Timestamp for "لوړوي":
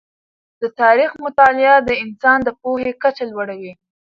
3.31-3.73